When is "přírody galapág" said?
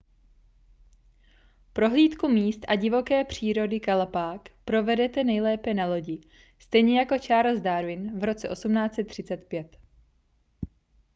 3.25-4.49